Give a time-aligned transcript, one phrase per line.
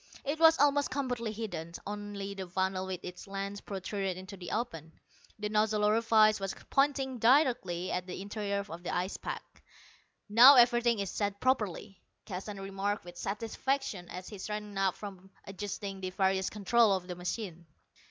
[0.25, 4.93] It was almost completely hidden; only the funnel with its lens protruded into the open.
[5.37, 9.61] The nozzle orifice was pointing directly at the interior of the ice pack.
[10.27, 16.01] "Now everything is set properly," Keston remarked with satisfaction as he straightened up from adjusting
[16.01, 17.67] the various controls on the machine.